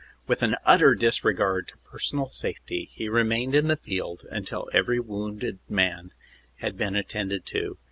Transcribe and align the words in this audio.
With 0.25 0.41
an 0.41 0.55
utter 0.65 0.95
disregard 0.95 1.67
to 1.67 1.77
personal 1.77 2.31
safety 2.31 2.89
he 2.91 3.07
remained 3.07 3.53
in 3.53 3.67
the 3.67 3.77
field 3.77 4.25
until 4.31 4.67
every 4.73 4.99
wounded 4.99 5.59
man 5.69 6.11
had 6.55 6.75
been 6.75 6.95
attended 6.95 7.45
to. 7.53 7.77